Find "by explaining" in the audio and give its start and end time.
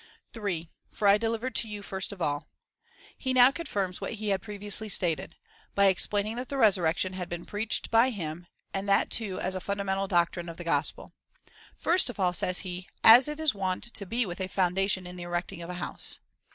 5.75-6.37